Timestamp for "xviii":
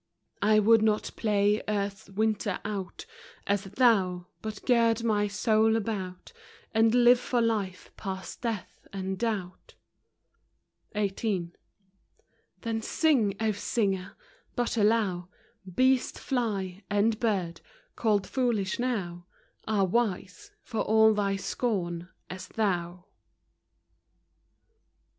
10.97-11.51